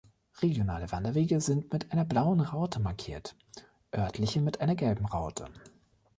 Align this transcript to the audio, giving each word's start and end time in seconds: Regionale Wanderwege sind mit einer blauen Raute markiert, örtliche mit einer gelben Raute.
Regionale 0.41 0.91
Wanderwege 0.91 1.39
sind 1.41 1.71
mit 1.71 1.91
einer 1.91 2.05
blauen 2.05 2.39
Raute 2.41 2.79
markiert, 2.79 3.35
örtliche 3.93 4.41
mit 4.41 4.59
einer 4.59 4.73
gelben 4.73 5.05
Raute. 5.05 5.47